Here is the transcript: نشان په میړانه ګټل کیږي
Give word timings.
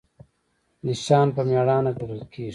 نشان 0.87 1.27
په 1.35 1.41
میړانه 1.49 1.91
ګټل 1.99 2.21
کیږي 2.31 2.49